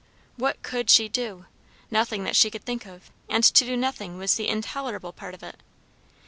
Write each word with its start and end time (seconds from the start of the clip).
What 0.35 0.63
could 0.63 0.89
she 0.89 1.07
do? 1.07 1.45
Nothing 1.91 2.23
that 2.23 2.35
she 2.35 2.49
could 2.49 2.63
think 2.63 2.87
of, 2.87 3.11
and 3.29 3.43
to 3.43 3.63
do 3.63 3.77
nothing 3.77 4.17
was 4.17 4.33
the 4.33 4.47
intolerable 4.49 5.13
part 5.13 5.35
of 5.35 5.43
it. 5.43 5.57